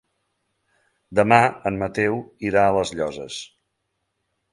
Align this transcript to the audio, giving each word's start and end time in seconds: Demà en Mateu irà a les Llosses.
Demà 1.19 1.37
en 1.71 1.77
Mateu 1.83 2.17
irà 2.47 2.63
a 2.69 2.73
les 2.79 2.95
Llosses. 3.01 3.37